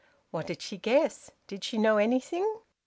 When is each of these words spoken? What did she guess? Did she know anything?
What 0.31 0.47
did 0.47 0.63
she 0.63 0.77
guess? 0.77 1.29
Did 1.45 1.63
she 1.63 1.77
know 1.77 1.97
anything? 1.97 2.61